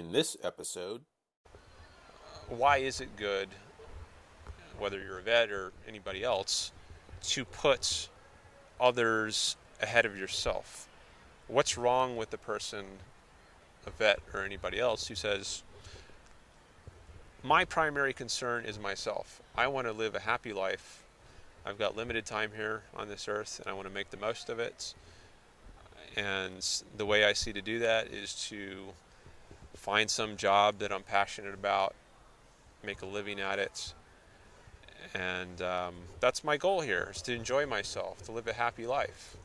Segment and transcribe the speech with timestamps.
[0.00, 1.02] In this episode,
[2.48, 3.50] why is it good,
[4.78, 6.72] whether you're a vet or anybody else,
[7.24, 8.08] to put
[8.80, 10.88] others ahead of yourself?
[11.48, 12.86] What's wrong with the person,
[13.86, 15.64] a vet or anybody else, who says,
[17.42, 19.42] My primary concern is myself.
[19.54, 21.04] I want to live a happy life.
[21.66, 24.48] I've got limited time here on this earth and I want to make the most
[24.48, 24.94] of it.
[26.16, 28.94] And the way I see to do that is to
[29.80, 31.94] find some job that I'm passionate about,
[32.84, 33.94] make a living at it.
[35.14, 39.36] And um, that's my goal here, is to enjoy myself, to live a happy life.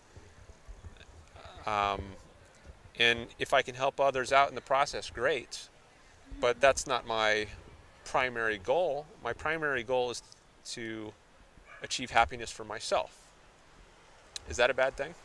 [1.65, 2.01] Um,
[2.99, 5.69] and if I can help others out in the process, great.
[6.41, 7.47] But that's not my
[8.03, 9.05] primary goal.
[9.23, 10.21] My primary goal is
[10.71, 11.13] to
[11.81, 13.17] achieve happiness for myself.
[14.49, 15.15] Is that a bad thing?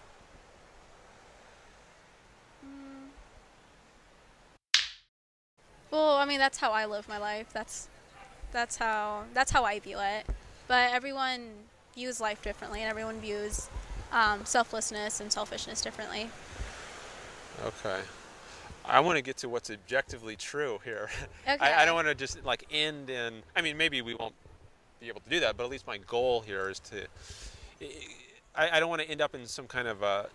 [5.90, 7.48] Well, I mean that's how I live my life.
[7.52, 7.88] That's
[8.52, 10.26] that's how that's how I view it.
[10.68, 11.50] But everyone
[11.94, 13.68] views life differently, and everyone views
[14.12, 16.30] um, selflessness and selfishness differently.
[17.64, 18.00] Okay.
[18.84, 21.10] I want to get to what's objectively true here.
[21.46, 21.56] Okay.
[21.60, 23.42] I, I don't want to just like end in.
[23.54, 24.34] I mean, maybe we won't
[25.00, 27.06] be able to do that, but at least my goal here is to.
[28.54, 30.28] I, I don't want to end up in some kind of a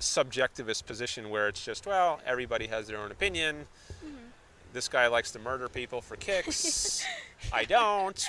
[0.00, 3.66] subjectivist position where it's just, well, everybody has their own opinion.
[4.04, 4.14] Mm-hmm.
[4.72, 7.04] This guy likes to murder people for kicks.
[7.52, 8.26] I don't.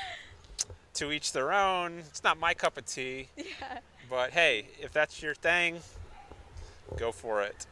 [0.96, 2.00] To each their own.
[2.00, 3.28] It's not my cup of tea.
[3.38, 3.80] Yeah.
[4.10, 5.80] But hey, if that's your thing,
[6.98, 7.68] go for it.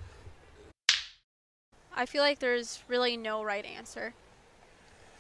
[1.96, 4.14] I feel like there's really no right answer.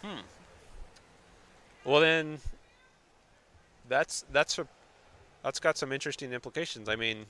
[0.03, 0.19] Hmm.
[1.83, 2.37] Well then,
[3.89, 4.67] that's that's a
[5.41, 6.87] that's got some interesting implications.
[6.87, 7.25] I mean,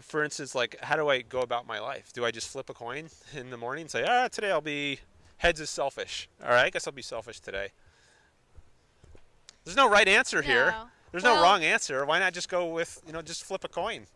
[0.00, 2.12] for instance, like how do I go about my life?
[2.12, 5.00] Do I just flip a coin in the morning and say, ah, today I'll be
[5.38, 6.28] heads is selfish.
[6.42, 7.68] All right, I guess I'll be selfish today.
[9.64, 10.72] There's no right answer here.
[10.72, 10.84] No.
[11.10, 12.06] There's no wrong answer.
[12.06, 14.06] Why not just go with you know just flip a coin?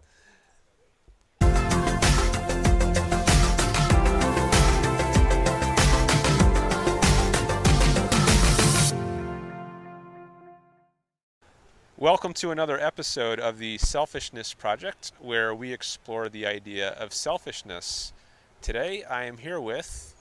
[11.99, 18.13] Welcome to another episode of the Selfishness Project, where we explore the idea of selfishness.
[18.61, 20.15] Today I am here with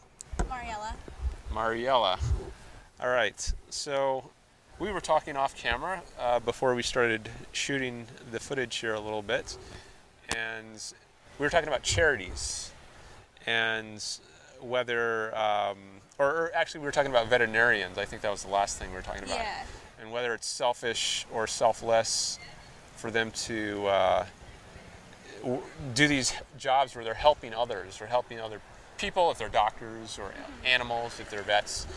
[0.48, 0.96] Mariella.
[1.54, 2.18] Mariella.
[3.02, 4.30] All right, so
[4.80, 9.22] we were talking off camera uh, before we started shooting the footage here a little
[9.22, 9.58] bit,
[10.34, 10.82] and
[11.38, 12.72] we were talking about charities
[13.46, 14.02] and
[14.62, 15.78] whether, um,
[16.20, 17.98] or, or actually, we were talking about veterinarians.
[17.98, 19.64] I think that was the last thing we were talking about Yeah.
[20.06, 22.38] And whether it's selfish or selfless
[22.96, 24.26] for them to uh,
[25.96, 28.62] do these jobs where they're helping others or helping other
[29.00, 30.32] people, if they're doctors or
[30.64, 31.88] animals, if they're vets.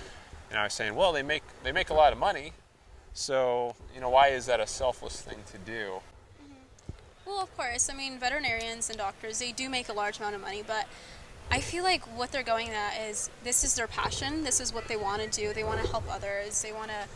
[0.51, 2.53] And I was saying, well, they make they make a lot of money,
[3.13, 6.01] so you know why is that a selfless thing to do?
[7.27, 7.91] Well, of course.
[7.91, 10.87] I mean, veterinarians and doctors, they do make a large amount of money, but
[11.51, 14.45] I feel like what they're going at is this is their passion.
[14.45, 15.53] This is what they want to do.
[15.53, 16.63] They want to help others.
[16.63, 17.07] They want to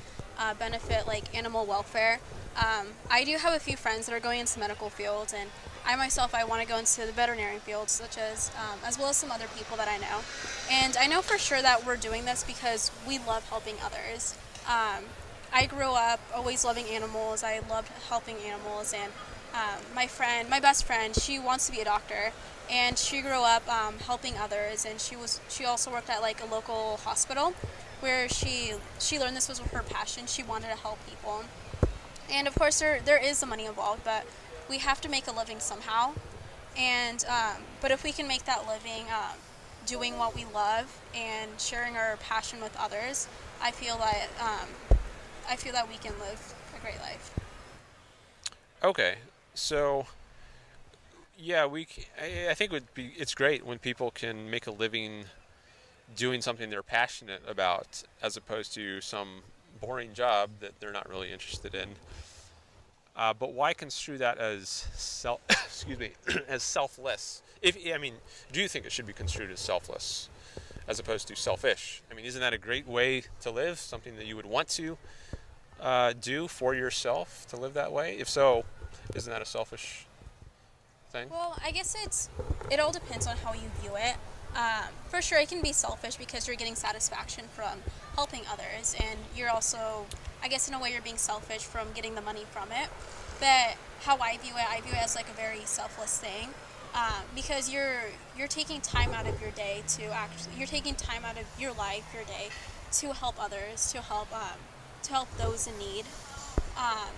[0.43, 2.19] uh, benefit like animal welfare.
[2.57, 5.49] Um, I do have a few friends that are going into the medical field, and
[5.87, 9.09] I myself I want to go into the veterinary field, such as um, as well
[9.09, 10.21] as some other people that I know.
[10.71, 14.37] And I know for sure that we're doing this because we love helping others.
[14.67, 15.05] Um,
[15.53, 17.43] I grew up always loving animals.
[17.43, 19.13] I loved helping animals, and
[19.55, 22.33] um, my friend, my best friend, she wants to be a doctor,
[22.71, 24.85] and she grew up um, helping others.
[24.85, 27.55] And she was she also worked at like a local hospital,
[28.03, 30.27] where she she learned this was her passion.
[30.27, 31.45] She wanted to help people,
[32.31, 34.27] and of course there there is the money involved, but
[34.69, 36.12] we have to make a living somehow.
[36.77, 39.37] And um, but if we can make that living um,
[39.87, 43.29] doing what we love and sharing our passion with others,
[43.61, 44.99] I feel that um,
[45.49, 47.39] I feel that we can live a great life.
[48.83, 49.17] Okay,
[49.55, 50.07] so
[51.39, 51.87] yeah, we.
[52.21, 53.12] I think it would be.
[53.17, 55.27] It's great when people can make a living
[56.17, 59.43] doing something they're passionate about, as opposed to some
[59.81, 61.91] boring job that they're not really interested in.
[63.14, 65.41] Uh, but why construe that as self?
[65.50, 66.12] excuse me,
[66.49, 67.43] as selfless?
[67.61, 68.14] If I mean,
[68.53, 70.29] do you think it should be construed as selfless,
[70.88, 72.03] as opposed to selfish?
[72.11, 73.79] I mean, isn't that a great way to live?
[73.79, 74.97] Something that you would want to
[75.81, 78.17] uh, do for yourself to live that way?
[78.19, 78.64] If so,
[79.14, 80.06] isn't that a selfish
[81.11, 81.29] thing?
[81.31, 82.31] Well, I guess it's
[82.70, 84.17] it all depends on how you view it.
[84.54, 87.82] Um, for sure, it can be selfish because you're getting satisfaction from
[88.14, 90.06] helping others, and you're also,
[90.43, 92.88] I guess, in a way, you're being selfish from getting the money from it.
[93.40, 96.54] But how I view it, I view it as like a very selfless thing.
[96.94, 98.02] um, because you're
[98.37, 101.72] you're taking time out of your day to actually you're taking time out of your
[101.72, 102.49] life, your day,
[102.93, 104.58] to help others, to help um,
[105.04, 106.04] to help those in need.
[106.76, 107.10] Um,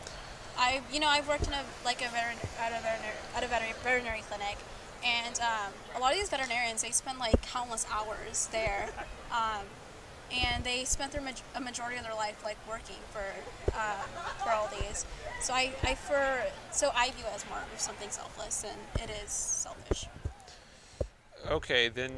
[0.57, 4.23] I you know I've worked in a like a at a veterinary at a veterinary
[4.29, 4.59] clinic,
[5.05, 8.91] and um, a lot of these veterinarians they spend like countless hours there.
[9.31, 9.67] Um,
[10.33, 13.23] and they spent their maj- a majority of their life like working for
[13.75, 14.03] uh,
[14.43, 15.05] for all these.
[15.41, 19.13] So I, I for so I view it as more of something selfless and it
[19.25, 20.07] is selfish.
[21.51, 22.11] Okay, then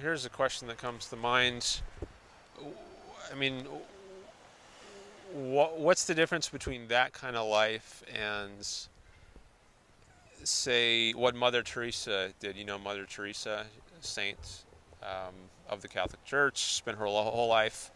[0.00, 1.82] here's a question that comes to mind.
[3.30, 3.66] I mean,
[5.32, 8.66] what, what's the difference between that kind of life and,
[10.44, 12.56] say, what Mother Teresa did?
[12.56, 13.66] You know, Mother Teresa,
[14.00, 14.64] saint
[15.02, 15.34] um,
[15.68, 17.90] of the Catholic Church, spent her whole life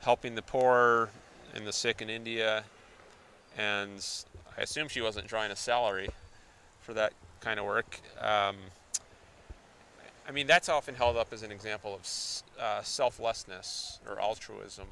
[0.00, 1.10] helping the poor
[1.54, 2.64] and the sick in India,
[3.56, 4.06] and
[4.56, 6.08] I assume she wasn't drawing a salary
[6.80, 8.00] for that kind of work.
[8.20, 8.56] Um,
[10.28, 14.86] I mean, that's often held up as an example of uh, selflessness or altruism.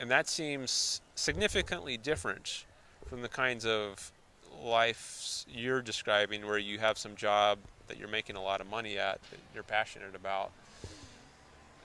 [0.00, 2.64] And that seems significantly different
[3.06, 4.12] from the kinds of
[4.62, 7.58] lives you're describing where you have some job
[7.88, 10.52] that you're making a lot of money at that you're passionate about.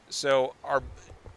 [0.09, 0.83] So are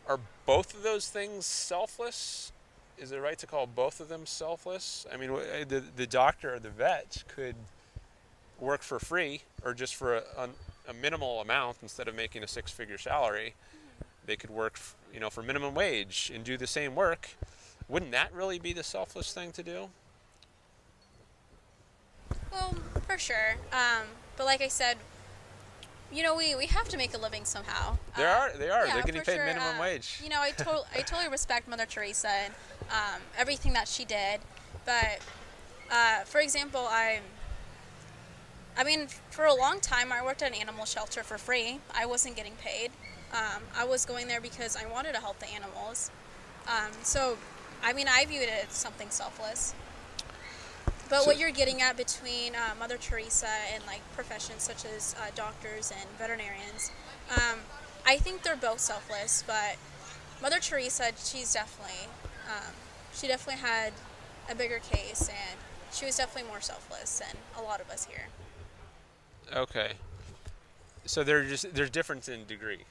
[0.08, 2.52] are both of those things selfless?
[2.98, 5.06] Is it right to call both of them selfless?
[5.12, 7.54] I mean, eh, the the doctor or the vet could
[8.58, 10.48] work for free or just for a, a,
[10.90, 13.54] a minimal amount instead of making a six-figure salary.
[14.26, 14.80] They could work,
[15.14, 17.30] you know, for minimum wage and do the same work.
[17.88, 19.88] Wouldn't that really be the selfless thing to do?
[22.52, 22.74] Well,
[23.06, 23.56] for sure.
[23.72, 24.06] Um,
[24.36, 24.96] but like I said,
[26.12, 27.98] you know, we, we have to make a living somehow.
[28.16, 28.56] They um, are.
[28.56, 28.86] They are.
[28.86, 29.44] Yeah, They're getting paid sure.
[29.44, 30.20] minimum uh, wage.
[30.22, 32.54] You know, I, to- I totally respect Mother Teresa and
[32.90, 34.40] um, everything that she did.
[34.86, 35.18] But,
[35.90, 37.20] uh, for example, I
[38.78, 41.80] I mean, for a long time, I worked at an animal shelter for free.
[41.92, 42.92] I wasn't getting paid.
[43.32, 46.12] Um, I was going there because I wanted to help the animals.
[46.68, 47.36] Um, so,
[47.82, 49.74] I mean, I viewed it as something selfless.
[51.08, 55.14] But So- what you're getting at between uh, Mother Teresa and like professions such as
[55.20, 56.90] uh, doctors and veterinarians,
[57.36, 57.60] um,
[58.06, 59.42] I think they're both selfless.
[59.46, 59.76] But
[60.42, 62.08] Mother Teresa, she's definitely,
[62.48, 62.72] um,
[63.14, 63.92] she definitely had
[64.50, 65.58] a bigger case, and
[65.92, 68.26] she was definitely more selfless than a lot of us here.
[69.54, 69.92] Okay.
[71.06, 72.84] So they're just there's difference in degree,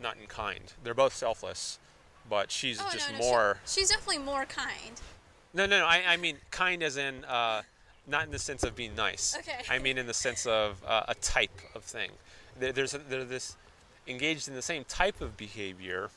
[0.00, 0.72] not in kind.
[0.82, 1.78] They're both selfless,
[2.28, 3.58] but she's Oh, just no, no, she- more.
[3.66, 5.00] she's definitely more kind.
[5.54, 5.86] No, no, no.
[5.86, 7.62] I, I mean kind as in uh,
[8.06, 9.36] not in the sense of being nice.
[9.38, 9.62] Okay.
[9.70, 12.10] I mean in the sense of uh, a type of thing.
[12.58, 13.56] There, there's a, they're this
[14.06, 16.10] engaged in the same type of behavior.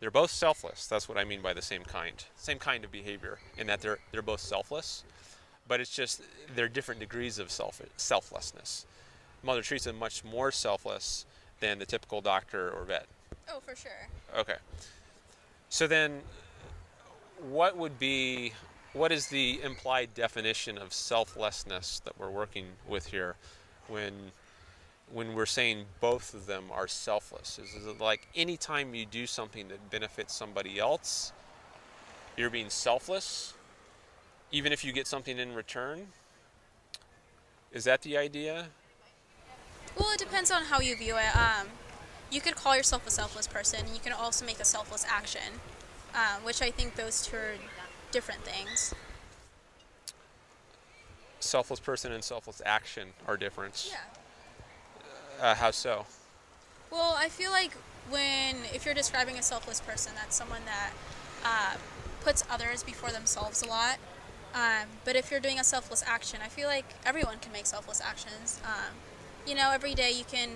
[0.00, 0.86] They're both selfless.
[0.86, 2.24] That's what I mean by the same kind.
[2.36, 5.04] Same kind of behavior in that they're they're both selfless,
[5.68, 6.22] but it's just
[6.54, 8.86] they're different degrees of self selflessness.
[9.42, 11.26] Mother Teresa much more selfless
[11.60, 13.06] than the typical doctor or vet.
[13.48, 14.08] Oh, for sure.
[14.36, 14.56] Okay.
[15.68, 16.20] So then,
[17.50, 18.52] what would be,
[18.92, 23.36] what is the implied definition of selflessness that we're working with here,
[23.88, 24.12] when,
[25.12, 27.58] when we're saying both of them are selfless?
[27.58, 31.32] Is it like anytime you do something that benefits somebody else,
[32.36, 33.54] you're being selfless,
[34.50, 36.06] even if you get something in return?
[37.72, 38.66] Is that the idea?
[39.98, 41.36] Well, it depends on how you view it.
[41.36, 41.68] Um,
[42.30, 43.80] you could call yourself a selfless person.
[43.92, 45.60] You can also make a selfless action,
[46.14, 47.54] um, which I think those two are
[48.12, 48.94] different things.
[51.40, 53.90] Selfless person and selfless action are different.
[53.90, 53.98] Yeah.
[55.40, 56.06] Uh, how so?
[56.90, 57.72] Well, I feel like
[58.08, 60.92] when if you're describing a selfless person, that's someone that
[61.44, 61.76] uh,
[62.22, 63.98] puts others before themselves a lot.
[64.54, 68.00] Um, but if you're doing a selfless action, I feel like everyone can make selfless
[68.00, 68.60] actions.
[68.64, 68.94] Um,
[69.46, 70.50] you know, every day you can,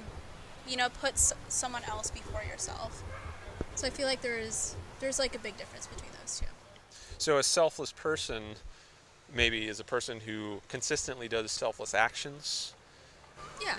[0.68, 3.02] you know, put s- someone else before yourself.
[3.74, 6.46] So I feel like there's there's like a big difference between those two.
[7.18, 8.42] So a selfless person
[9.34, 12.72] maybe is a person who consistently does selfless actions
[13.62, 13.74] Yeah.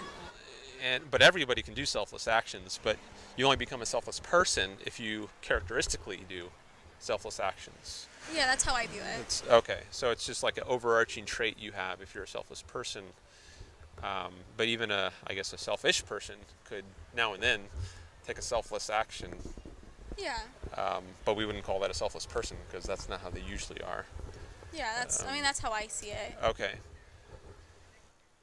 [0.83, 2.97] and but everybody can do selfless actions but
[3.35, 6.49] you only become a selfless person if you characteristically do
[6.99, 9.19] selfless actions Yeah, that's how I view it.
[9.21, 12.61] it's okay so it's just like an overarching trait you have if you're a selfless
[12.61, 13.05] person
[14.03, 16.83] um, but even a i guess a selfish person could
[17.15, 17.61] now and then
[18.27, 19.31] take a selfless action
[20.21, 20.37] Yeah.
[20.77, 23.81] um, but we wouldn't call that a selfless person because that's not how they usually
[23.81, 24.05] are
[24.73, 26.35] Yeah, that's I mean that's how I see it.
[26.43, 26.73] Okay.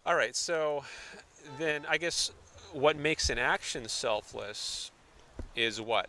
[0.04, 0.34] All right.
[0.36, 0.84] So
[1.58, 2.30] then I guess
[2.72, 4.90] what makes an action selfless
[5.54, 6.08] is what?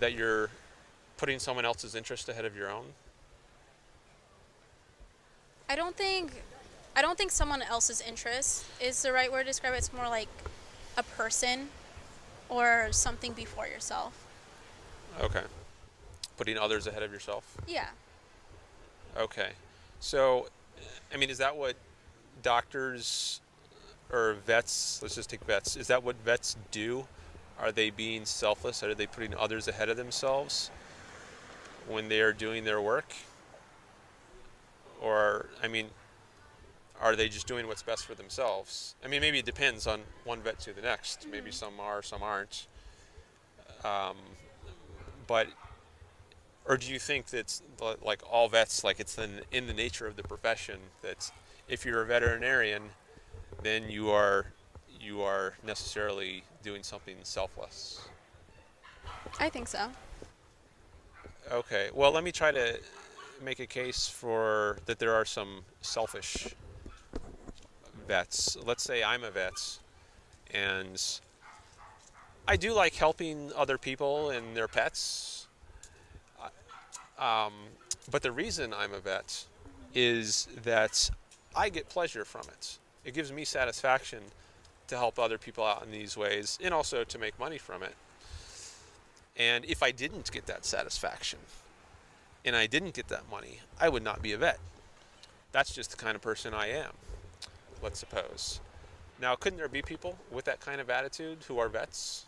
[0.00, 0.50] That you're
[1.16, 2.84] putting someone else's interest ahead of your own?
[5.68, 6.42] I don't think
[6.94, 9.78] I don't think someone else's interest is the right word to describe it.
[9.78, 10.28] It's more like
[10.96, 11.68] a person
[12.48, 14.25] or something before yourself.
[15.20, 15.42] Okay.
[16.36, 17.56] Putting others ahead of yourself.
[17.66, 17.88] Yeah.
[19.16, 19.50] Okay.
[20.00, 20.48] So,
[21.12, 21.76] I mean, is that what
[22.42, 23.40] doctors
[24.12, 27.06] or vets, let's just take vets, is that what vets do?
[27.58, 28.82] Are they being selfless?
[28.82, 30.70] Are they putting others ahead of themselves
[31.88, 33.14] when they are doing their work?
[35.00, 35.88] Or, I mean,
[37.00, 38.94] are they just doing what's best for themselves?
[39.04, 41.26] I mean, maybe it depends on one vet to the next.
[41.30, 42.66] Maybe some are, some aren't.
[43.84, 44.16] Um,
[45.26, 45.48] but,
[46.64, 47.62] or do you think that's
[48.02, 51.30] like all vets, like it's in, in the nature of the profession that
[51.68, 52.82] if you're a veterinarian,
[53.62, 54.46] then you are
[55.00, 58.08] you are necessarily doing something selfless.
[59.38, 59.88] I think so.
[61.52, 61.90] Okay.
[61.94, 62.80] Well, let me try to
[63.42, 66.54] make a case for that there are some selfish
[68.08, 68.56] vets.
[68.64, 69.78] Let's say I'm a vet
[70.52, 71.02] and
[72.48, 75.48] I do like helping other people and their pets.
[77.18, 77.52] Um,
[78.10, 79.44] but the reason I'm a vet
[79.94, 81.10] is that
[81.56, 82.78] I get pleasure from it.
[83.04, 84.20] It gives me satisfaction
[84.88, 87.94] to help other people out in these ways and also to make money from it.
[89.36, 91.40] And if I didn't get that satisfaction
[92.44, 94.60] and I didn't get that money, I would not be a vet.
[95.52, 96.92] That's just the kind of person I am,
[97.82, 98.60] let's suppose.
[99.20, 102.26] Now, couldn't there be people with that kind of attitude who are vets?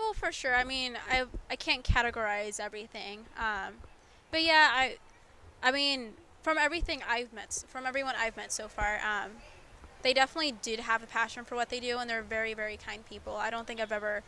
[0.00, 0.54] Well, for sure.
[0.54, 3.26] I mean, I I can't categorize everything.
[3.38, 3.74] Um,
[4.30, 4.96] but yeah, I
[5.62, 9.32] I mean, from everything I've met, from everyone I've met so far, um,
[10.02, 13.04] they definitely did have a passion for what they do, and they're very, very kind
[13.04, 13.36] people.
[13.36, 14.22] I don't think I've ever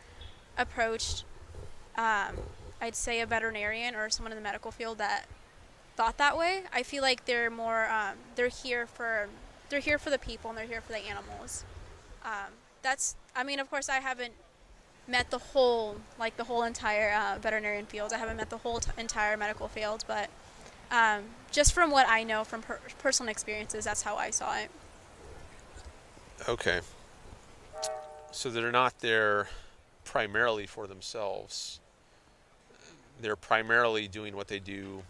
[0.57, 1.25] approached,
[1.97, 2.37] um,
[2.79, 5.25] I'd say, a veterinarian or someone in the medical field that
[5.95, 6.63] thought that way.
[6.71, 9.27] I feel like they're more, um, they're here for,
[9.69, 11.65] they're here for the people and they're here for the animals.
[12.23, 12.53] Um,
[12.83, 14.33] that's, I mean, of course, I haven't
[15.07, 18.13] met the whole, like the whole entire uh, veterinarian field.
[18.13, 20.29] I haven't met the whole t- entire medical field, but
[20.91, 24.69] um, just from what I know from per- personal experiences, that's how I saw it.
[26.47, 26.81] Okay.
[28.31, 29.47] So they're not there
[30.05, 31.79] primarily for themselves.
[33.21, 35.03] They're primarily doing what they do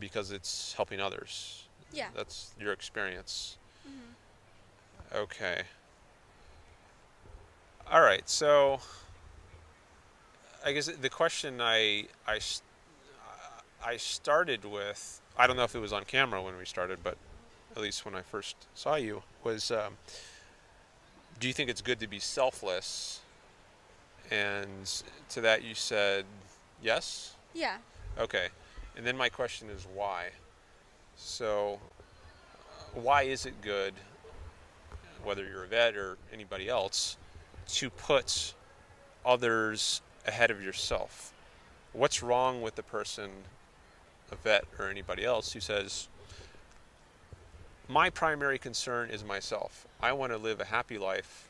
[0.00, 1.64] because it's helping others.
[1.92, 2.08] Yeah.
[2.14, 3.56] That's your experience.
[5.14, 5.62] Okay.
[7.90, 8.28] All right.
[8.28, 8.80] So
[10.62, 12.38] I guess the question I I
[13.82, 17.16] I started with I don't know if it was on camera when we started, but
[17.74, 19.96] at least when I first saw you was um,
[21.40, 23.20] do you think it's good to be selfless?
[24.30, 24.68] And
[25.30, 26.26] to that you said
[26.82, 27.36] yes.
[27.54, 27.78] Yeah.
[28.18, 28.48] Okay.
[28.98, 30.26] And then my question is why?
[31.16, 31.80] So,
[32.92, 33.94] why is it good,
[35.24, 37.16] whether you're a vet or anybody else,
[37.68, 38.54] to put
[39.24, 41.32] others ahead of yourself?
[41.92, 43.30] What's wrong with the person,
[44.30, 46.08] a vet or anybody else, who says,
[47.88, 49.86] my primary concern is myself.
[50.02, 51.48] I want to live a happy life.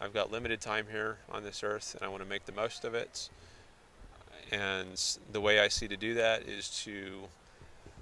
[0.00, 2.84] I've got limited time here on this earth and I want to make the most
[2.84, 3.30] of it.
[4.50, 5.00] And
[5.30, 7.28] the way I see to do that is to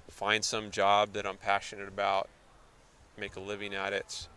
[0.09, 2.29] find some job that I'm passionate about,
[3.17, 4.27] make a living at it.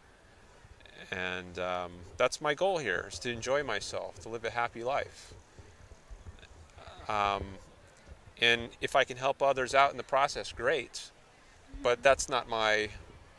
[1.11, 5.35] And um, that's my goal here is to enjoy myself, to live a happy life.
[7.09, 7.43] Um,
[8.41, 11.11] and if I can help others out in the process, great.
[11.83, 12.91] But that's not my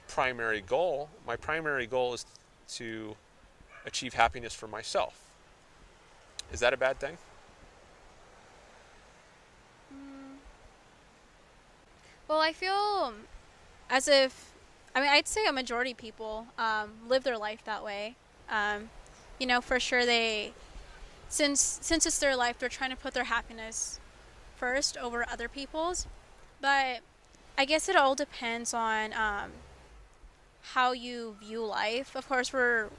[0.07, 1.09] primary goal.
[1.25, 2.25] My primary goal is
[2.73, 3.15] to
[3.85, 5.19] achieve happiness for myself.
[6.51, 7.17] Is that a bad thing?
[12.27, 13.13] Well, I feel
[13.89, 14.50] as if,
[14.93, 18.15] I mean, I'd say a majority of people um, live their life that way.
[18.49, 18.89] Um,
[19.39, 20.53] you know, for sure they,
[21.29, 23.99] since since it's their life, they're trying to put their happiness
[24.57, 26.07] first over other people's.
[26.59, 26.99] But
[27.57, 29.51] I guess it all depends on um,
[30.73, 32.15] how you view life.
[32.15, 32.89] Of course, we're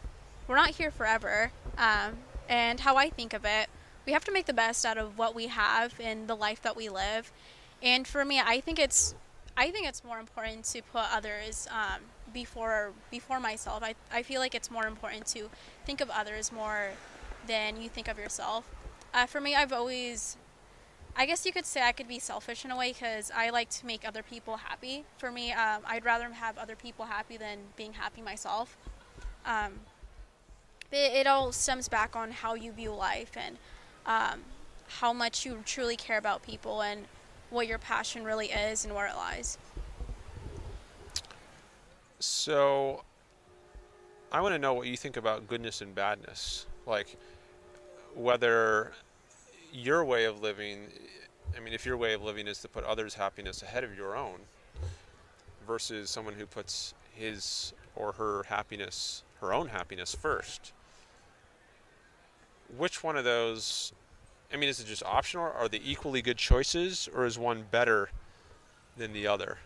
[0.49, 2.19] we're not here forever, um,
[2.49, 3.69] and how I think of it,
[4.07, 6.77] we have to make the best out of what we have in the life that
[6.77, 7.31] we live.
[7.83, 9.15] And for me, I think it's
[9.57, 12.01] I think it's more important to put others um,
[12.33, 13.83] before before myself.
[13.83, 15.51] I, I feel like it's more important to
[15.85, 16.91] think of others more
[17.47, 18.65] than you think of yourself.
[19.13, 20.39] Uh, for me, I've always,
[21.15, 23.69] I guess you could say I could be selfish in a way because I like
[23.71, 25.05] to make other people happy.
[25.19, 28.79] For me, um, I'd rather have other people happy than being happy myself.
[29.45, 29.81] Um,
[30.91, 33.57] it, all stems back on how you view life and
[34.07, 34.41] um,
[35.01, 37.07] how much you truly care about people and
[37.53, 39.59] what your passion really is and where it lies.
[42.19, 43.03] So,
[44.31, 46.67] I want to know what you think about goodness and badness.
[46.87, 47.17] Like,
[48.15, 48.93] whether
[49.73, 50.87] your way of living,
[51.57, 54.17] I mean, if your way of living is to put others' happiness ahead of your
[54.17, 54.41] own,
[55.67, 60.73] versus someone who puts his or her happiness, her own happiness first.
[62.77, 63.93] Which one of those,
[64.53, 65.45] I mean, is it just optional?
[65.45, 68.11] Are they equally good choices, or is one better
[68.97, 69.59] than the other?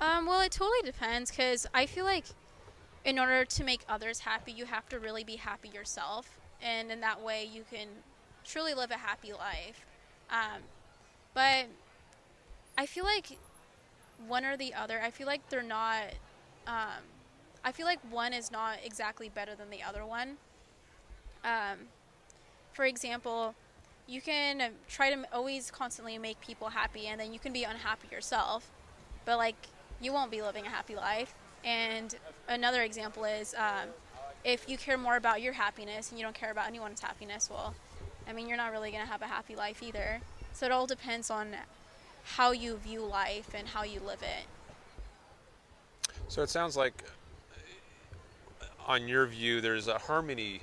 [0.00, 2.24] Um, well, it totally depends because I feel like
[3.04, 7.00] in order to make others happy, you have to really be happy yourself, and in
[7.00, 7.88] that way, you can
[8.44, 9.84] truly live a happy life.
[10.30, 10.62] Um,
[11.34, 11.66] but
[12.78, 13.38] I feel like
[14.26, 16.04] one or the other, I feel like they're not.
[16.66, 17.04] Um,
[17.62, 20.36] I feel like one is not exactly better than the other one.
[21.44, 21.78] Um,
[22.72, 23.54] for example,
[24.06, 28.08] you can try to always constantly make people happy, and then you can be unhappy
[28.12, 28.70] yourself.
[29.24, 29.56] But like,
[30.00, 31.34] you won't be living a happy life.
[31.64, 32.14] And
[32.48, 33.88] another example is um,
[34.44, 37.74] if you care more about your happiness and you don't care about anyone's happiness, well,
[38.28, 40.20] I mean, you're not really going to have a happy life either.
[40.52, 41.48] So it all depends on
[42.24, 44.46] how you view life and how you live it.
[46.28, 47.04] So it sounds like,
[48.86, 50.60] on your view, there's a harmony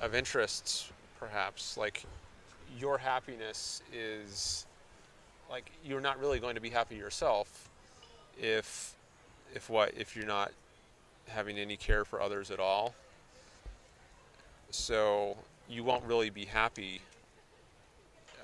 [0.00, 1.76] of interests, perhaps.
[1.76, 2.04] Like,
[2.78, 4.66] your happiness is
[5.50, 7.68] like you're not really going to be happy yourself
[8.40, 8.94] if
[9.54, 10.52] if what if you're not
[11.28, 12.94] having any care for others at all
[14.70, 15.36] so
[15.68, 17.00] you won't really be happy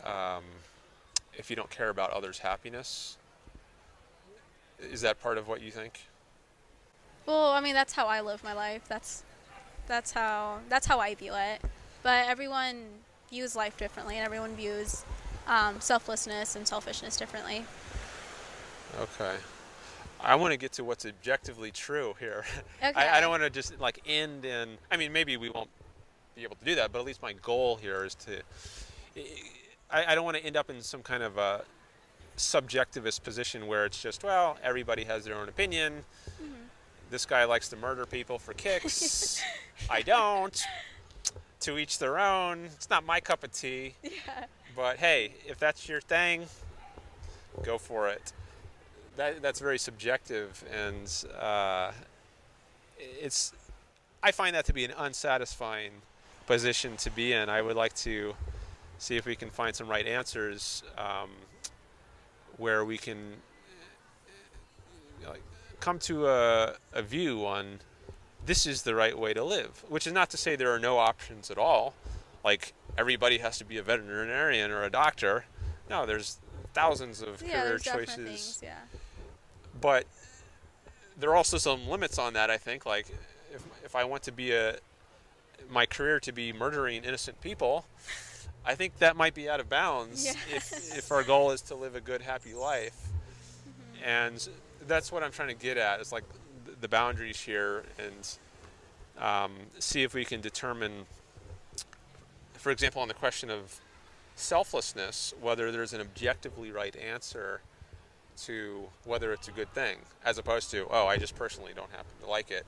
[0.05, 0.45] um,
[1.35, 3.17] if you don't care about others happiness
[4.81, 6.01] is that part of what you think
[7.27, 8.83] Well, I mean, that's how I live my life.
[8.89, 9.23] That's
[9.87, 11.61] that's how that's how I view it.
[12.03, 12.85] But everyone
[13.31, 15.05] views life differently, and everyone views
[15.47, 17.65] um, selflessness and selfishness differently.
[19.01, 19.35] Okay.
[20.21, 22.45] I want to get to what's objectively true here.
[22.83, 22.93] Okay.
[22.97, 24.77] I, I don't want to just like end in.
[24.91, 25.71] I mean, maybe we won't
[26.35, 28.43] be able to do that, but at least my goal here is to.
[29.91, 31.63] I, I don't want to end up in some kind of a
[32.37, 36.05] subjectivist position where it's just, well, everybody has their own opinion.
[36.43, 36.53] Mm-hmm.
[37.11, 39.43] This guy likes to murder people for kicks.
[39.91, 40.63] I don't.
[41.69, 42.65] To each their own.
[42.65, 43.93] It's not my cup of tea.
[44.03, 44.47] Yeah.
[44.75, 46.47] But hey, if that's your thing,
[47.63, 48.33] go for it.
[49.19, 51.93] That, that's very subjective, and uh,
[52.99, 53.53] it's.
[54.23, 55.91] I find that to be an unsatisfying
[56.47, 57.51] position to be in.
[57.51, 58.35] I would like to
[58.97, 61.29] see if we can find some right answers um,
[62.57, 63.19] where we can
[65.21, 65.43] you know, like,
[65.81, 67.81] come to a, a view on
[68.45, 69.85] this is the right way to live.
[69.89, 71.95] Which is not to say there are no options at all.
[72.45, 75.45] Like everybody has to be a veterinarian or a doctor.
[75.91, 76.39] No, there's
[76.75, 78.15] thousands of Yeah, career choices.
[78.17, 78.61] things.
[78.63, 78.79] Yeah.
[79.81, 80.07] But
[81.19, 82.51] there are also some limits on that.
[82.51, 83.07] I think, like
[83.53, 84.77] if if I want to be a
[85.71, 87.85] my career to be murdering innocent people,
[88.65, 90.73] I think that might be out of bounds Yes.
[90.73, 92.95] if if our goal is to live a good, happy life.
[92.97, 94.05] Mm-hmm.
[94.09, 94.49] And
[94.87, 96.01] that's what I'm trying to get at.
[96.01, 96.25] It's like
[96.81, 98.39] the boundaries here, and
[99.19, 101.07] um, see if we can determine,
[102.55, 103.81] for example, on the question of
[104.35, 107.61] selflessness, whether there's an objectively right answer
[108.45, 112.13] to whether it's a good thing, as opposed to, oh, I just personally don't happen
[112.23, 112.65] to like it.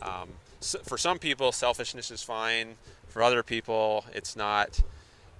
[0.00, 2.76] Um, so for some people, selfishness is fine.
[3.08, 4.80] For other people, it's not.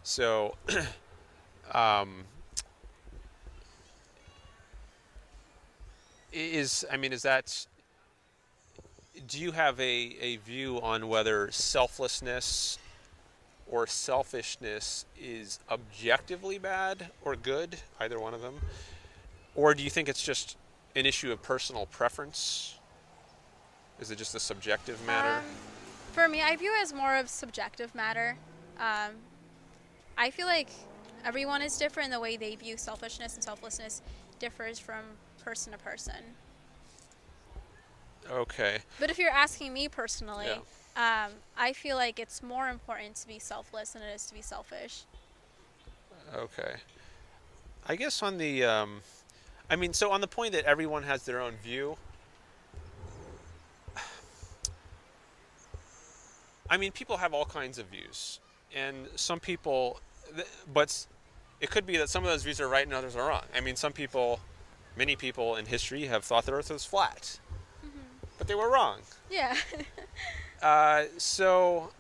[0.03, 0.55] So,
[1.73, 2.25] um,
[6.33, 7.67] is I mean, is that?
[9.27, 12.79] Do you have a, a view on whether selflessness
[13.71, 18.55] or selfishness is objectively bad or good, either one of them?
[19.55, 20.57] Or do you think it's just
[20.97, 22.79] an issue of personal preference?
[24.01, 25.39] Is it just a subjective matter?
[25.39, 25.45] Um,
[26.13, 28.37] for me, I view it as more of subjective matter.
[28.79, 29.13] Um,
[30.19, 30.71] I feel like
[31.25, 32.11] everyone is different.
[32.11, 34.03] The way they view selfishness and selflessness
[34.39, 35.05] differs from
[35.43, 36.15] person to person.
[38.31, 38.79] Okay.
[39.01, 40.51] But if you're asking me personally,
[40.97, 44.43] um, I feel like it's more important to be selfless than it is to be
[44.43, 45.03] selfish.
[46.35, 46.77] Okay.
[47.87, 49.01] I guess on the, um,
[49.69, 51.97] I mean, so on the point that everyone has their own view.
[56.71, 58.41] I mean, people have all kinds of views,
[58.75, 60.01] and some people,
[60.73, 61.07] but
[61.61, 63.45] it could be that some of those views are right and others are wrong.
[63.55, 64.41] I mean, some people,
[64.97, 67.39] many people in history have thought the Earth was flat,
[68.39, 69.01] but they were wrong.
[69.31, 69.57] Yeah.
[70.63, 71.91] Uh, so,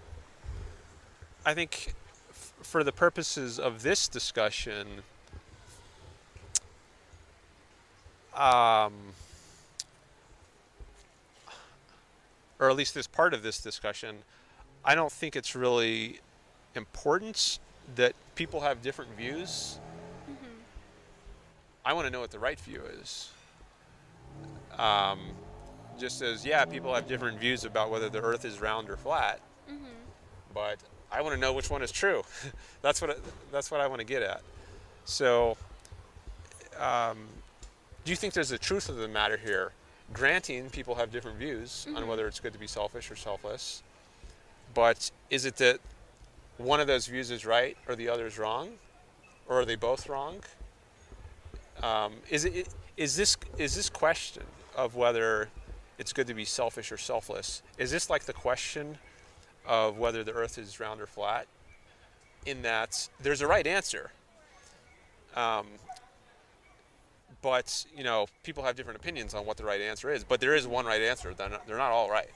[1.44, 1.92] I think
[2.30, 5.02] f- for the purposes of this discussion,
[8.32, 8.94] um,
[12.58, 14.18] or at least this part of this discussion,
[14.82, 16.20] I don't think it's really
[16.74, 17.58] important
[17.96, 19.78] that people have different views.
[21.84, 23.28] I want to know what the right view is.
[24.78, 25.20] Um,
[25.98, 29.40] just says, yeah, people have different views about whether the Earth is round or flat,
[30.52, 30.78] but
[31.10, 32.22] I want to know which one is true.
[32.82, 33.18] that's what
[33.52, 34.42] that's what I want to get at.
[35.04, 35.56] So,
[36.78, 37.18] um,
[38.04, 39.72] do you think there's a truth of the matter here?
[40.12, 43.82] Granting people have different views on whether it's good to be selfish or selfless,
[44.74, 45.80] but is it that
[46.58, 48.70] one of those views is right or the other is wrong,
[49.48, 50.40] or are they both wrong?
[51.82, 54.44] Um, is it is this is this question
[54.76, 55.48] of whether
[55.98, 57.62] it's good to be selfish or selfless?
[57.78, 58.98] Is this like the question
[59.66, 61.46] of whether the Earth is round or flat?
[62.46, 64.10] In that there's a right answer,
[65.34, 65.66] um,
[67.40, 70.24] but you know people have different opinions on what the right answer is.
[70.24, 71.32] But there is one right answer.
[71.32, 72.28] They're not, they're not all right.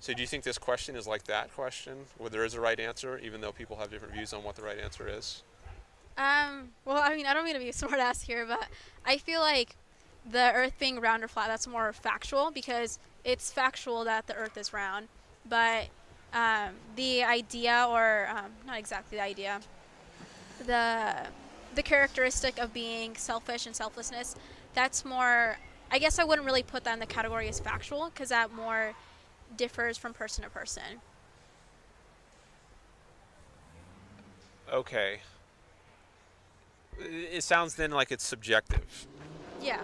[0.00, 2.78] So do you think this question is like that question, where there is a right
[2.78, 5.42] answer, even though people have different views on what the right answer is?
[6.18, 8.68] Um, well, I mean, I don't mean to be a smart ass here, but
[9.04, 9.76] I feel like
[10.30, 14.56] the Earth being round or flat, that's more factual because it's factual that the Earth
[14.56, 15.08] is round.
[15.48, 15.88] But
[16.32, 19.60] um, the idea, or um, not exactly the idea,
[20.66, 21.14] the
[21.74, 24.34] the characteristic of being selfish and selflessness,
[24.74, 25.58] that's more.
[25.90, 28.94] I guess I wouldn't really put that in the category as factual because that more
[29.56, 30.82] differs from person to person.
[34.72, 35.20] Okay.
[36.98, 39.06] It sounds then like it's subjective.
[39.62, 39.80] Yeah.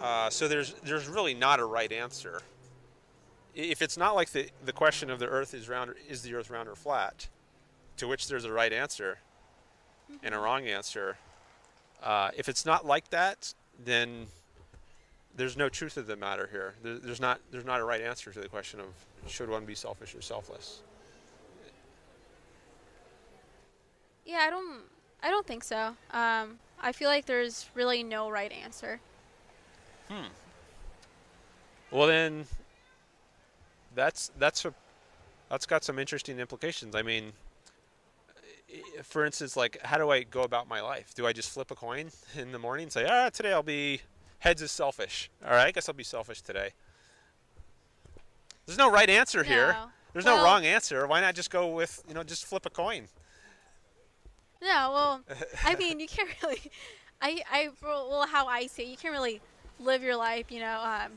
[0.00, 2.42] Uh, so there's there's really not a right answer.
[3.54, 6.50] If it's not like the the question of the Earth is round, is the Earth
[6.50, 7.28] round or flat,
[7.96, 9.18] to which there's a right answer
[10.22, 11.16] and a wrong answer.
[12.02, 13.52] Uh, if it's not like that,
[13.84, 14.26] then
[15.36, 16.74] there's no truth of the matter here.
[16.82, 18.86] There, there's not there's not a right answer to the question of
[19.30, 20.80] should one be selfish or selfless.
[24.24, 24.82] Yeah, I don't.
[25.22, 25.96] I don't think so.
[26.12, 29.00] Um, I feel like there's really no right answer.
[30.08, 30.28] Hmm.
[31.90, 32.46] Well then,
[33.94, 34.74] that's that's a
[35.50, 36.94] that's got some interesting implications.
[36.94, 37.32] I mean,
[39.02, 41.14] for instance, like how do I go about my life?
[41.14, 44.02] Do I just flip a coin in the morning and say, ah, today I'll be
[44.40, 45.30] heads is selfish.
[45.44, 46.70] All right, I guess I'll be selfish today.
[48.66, 49.72] There's no right answer here.
[49.72, 49.86] No.
[50.12, 51.06] There's no wrong answer.
[51.06, 53.08] Why not just go with you know just flip a coin?
[54.60, 55.20] No, well,
[55.64, 56.70] I mean, you can't really.
[57.20, 59.40] I, I, well, how I see it, you can't really
[59.80, 61.12] live your life, you know, um,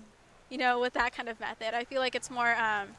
[0.50, 1.74] you know, with that kind of method.
[1.74, 2.90] I feel like it's more, um,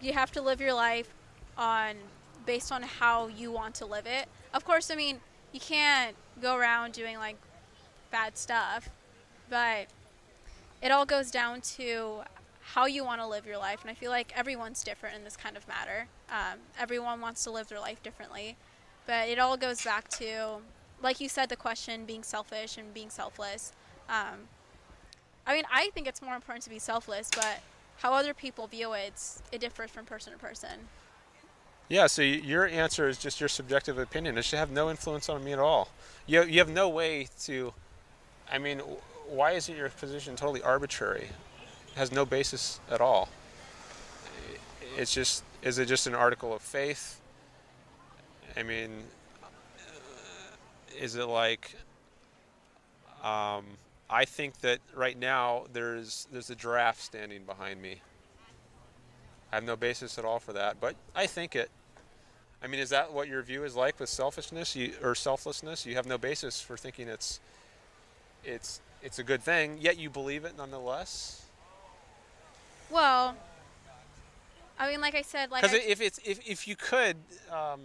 [0.00, 1.12] you have to live your life
[1.58, 1.96] on
[2.46, 4.26] based on how you want to live it.
[4.54, 5.20] Of course, I mean,
[5.52, 7.36] you can't go around doing like
[8.10, 8.88] bad stuff,
[9.48, 9.88] but
[10.82, 12.22] it all goes down to
[12.74, 13.82] how you want to live your life.
[13.82, 16.06] And I feel like everyone's different in this kind of matter.
[16.30, 18.56] Um, everyone wants to live their life differently.
[19.06, 20.58] But it all goes back to,
[21.02, 23.72] like you said, the question being selfish and being selfless.
[24.08, 24.48] Um,
[25.46, 27.60] I mean, I think it's more important to be selfless, but
[27.98, 29.14] how other people view it,
[29.52, 30.88] it differs from person to person.
[31.88, 34.38] Yeah, so your answer is just your subjective opinion.
[34.38, 35.88] It should have no influence on me at all.
[36.26, 37.74] You, you have no way to.
[38.50, 38.78] I mean,
[39.28, 41.30] why isn't your position totally arbitrary?
[41.88, 43.28] It has no basis at all.
[44.96, 45.42] It's just.
[45.62, 47.19] Is it just an article of faith?
[48.56, 48.90] I mean,
[50.98, 51.74] is it like.
[53.22, 53.64] Um,
[54.08, 58.00] I think that right now there's there's a giraffe standing behind me.
[59.52, 61.70] I have no basis at all for that, but I think it.
[62.62, 65.86] I mean, is that what your view is like with selfishness you, or selflessness?
[65.86, 67.40] You have no basis for thinking it's
[68.44, 71.46] it's it's a good thing, yet you believe it nonetheless.
[72.90, 73.36] Well,
[74.78, 77.16] I mean, like I said, like Because if it's if, if you could,
[77.50, 77.80] um,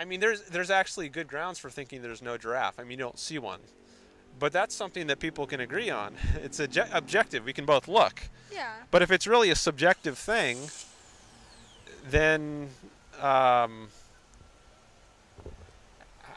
[0.00, 2.80] I mean, there's there's actually good grounds for thinking there's no giraffe.
[2.80, 3.60] I mean, you don't see one,
[4.38, 6.14] but that's something that people can agree on.
[6.42, 7.44] It's obje- objective.
[7.44, 8.22] We can both look.
[8.50, 10.70] yeah, But if it's really a subjective thing,
[12.08, 12.70] then
[13.20, 13.88] um,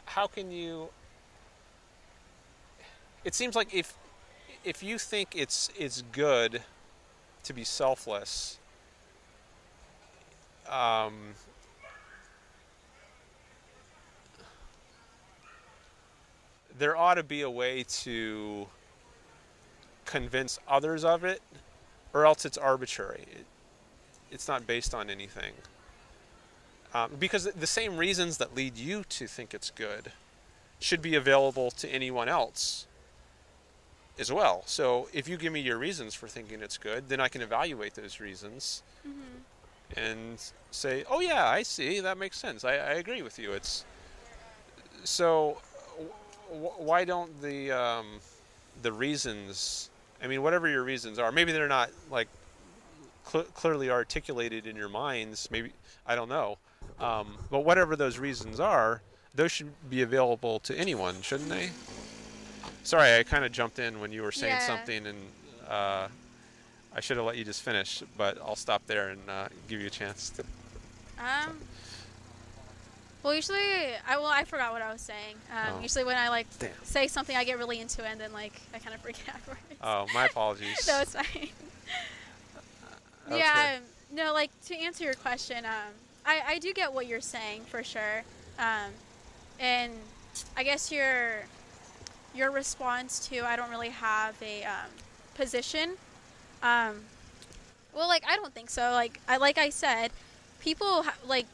[0.08, 0.90] how can you?
[3.24, 3.94] It seems like if
[4.66, 6.64] if you think it's it's good
[7.44, 8.60] to be selfless,
[10.70, 11.36] um,
[16.78, 18.68] there ought to be a way to
[20.06, 21.42] convince others of it
[22.14, 23.26] or else it's arbitrary.
[23.32, 23.46] It,
[24.32, 25.54] it's not based on anything.
[26.94, 30.12] Um, because the same reasons that lead you to think it's good
[30.80, 32.86] should be available to anyone else.
[34.20, 34.62] as well.
[34.68, 37.96] So if you give me your reasons for thinking it's good, then I can evaluate
[37.96, 40.00] those reasons Mm-hmm.
[40.00, 42.00] and say, "Oh yeah, I see.
[42.00, 42.64] That makes sense.
[42.64, 43.84] I, I agree with you." It's
[45.04, 45.58] so.
[46.54, 48.06] Why don't the um,
[48.82, 49.90] the reasons?
[50.24, 52.28] I mean, whatever your reasons are, maybe they're not like
[53.28, 55.50] cl- clearly articulated in your minds.
[55.52, 55.72] Maybe
[56.08, 56.58] I don't know.
[57.00, 59.02] Um, but whatever those reasons are,
[59.36, 61.72] those should be available to anyone, shouldn't they?
[62.84, 64.68] Sorry, I kind of jumped in when you were saying Yeah.
[64.68, 65.18] something, and
[65.68, 66.08] uh,
[66.96, 68.04] I should have let you just finish.
[68.18, 70.44] But I'll stop there and uh, give you a chance to.
[71.20, 71.58] Um.
[73.24, 73.58] Well, usually,
[74.06, 75.36] I well, I forgot what I was saying.
[75.50, 75.82] Um, Oh.
[75.82, 76.72] Usually, when I like Damn.
[76.84, 79.62] say something, I get really into it, and then like I kind of forget afterwards.
[79.82, 80.78] Oh, my apologies.
[80.88, 81.50] no, it's fine.
[83.26, 83.38] Okay.
[83.38, 83.84] Yeah, um,
[84.14, 85.94] no, like to answer your question, um,
[86.26, 88.24] I, I do get what you're saying for sure,
[88.60, 88.92] um,
[89.62, 89.94] and
[90.58, 91.46] I guess your
[92.36, 94.90] your response to I don't really have a um,
[95.36, 95.92] position.
[96.62, 97.06] Um,
[97.96, 98.92] well, like I don't think so.
[98.92, 100.12] Like I like I said,
[100.60, 101.46] people ha- like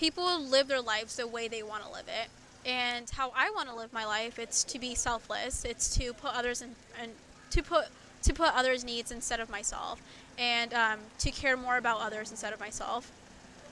[0.00, 2.30] people live their lives the way they want to live it,
[2.68, 4.38] and how I want to live my life.
[4.38, 5.64] It's to be selfless.
[5.64, 7.12] It's to put others in and
[7.50, 7.84] to put
[8.22, 10.02] to put others' needs instead of myself,
[10.38, 13.12] and um, to care more about others instead of myself.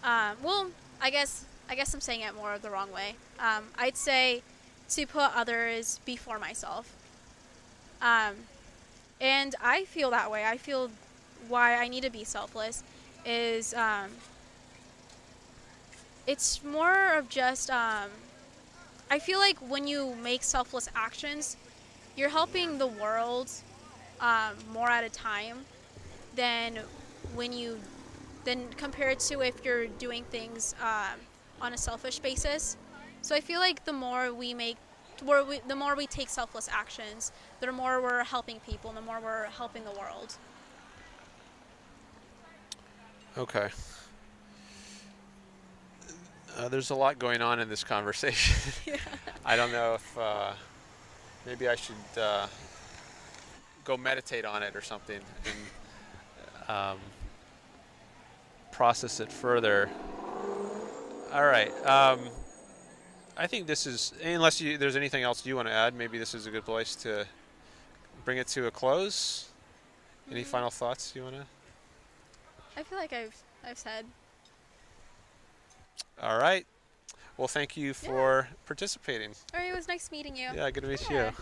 [0.04, 3.16] Um, well, I guess I guess I'm saying it more the wrong way.
[3.40, 4.42] Um, I'd say
[4.90, 6.94] to put others before myself.
[8.00, 8.34] Um,
[9.20, 10.44] and I feel that way.
[10.44, 10.90] I feel
[11.48, 12.84] why I need to be selfless
[13.26, 14.10] is um,
[16.28, 18.10] it's more of just um,
[19.10, 21.56] I feel like when you make selfless actions,
[22.16, 23.50] you're helping the world
[24.20, 25.64] um, more at a time
[26.36, 26.80] than
[27.34, 27.80] when you
[28.44, 31.18] than compared to if you're doing things um,
[31.62, 32.76] on a selfish basis.
[33.22, 34.76] So I feel like the more we make,
[35.22, 39.46] we, the more we take selfless actions, the more we're helping people, the more we're
[39.46, 40.36] helping the world.
[43.36, 43.70] Okay.
[46.59, 48.57] Uh, there's a lot going on in this conversation.
[49.44, 50.53] I don't know if uh,
[51.47, 52.49] maybe I should uh,
[53.85, 56.99] go meditate on it or something and um,
[58.73, 59.88] process it further.
[61.33, 61.71] All right.
[61.87, 62.18] Um,
[63.37, 66.35] I think this is, unless you, there's anything else you want to add, maybe this
[66.35, 67.25] is a good place to
[68.25, 69.49] bring it to a close.
[70.31, 70.47] Any Mm.
[70.47, 71.47] final thoughts you want to?
[72.77, 74.05] I feel like I've I've said.
[76.22, 76.66] All right.
[77.37, 79.31] Well, thank you for participating.
[79.54, 80.48] All right, it was nice meeting you.
[80.54, 81.26] Yeah, good to meet Yeah.
[81.31, 81.37] you.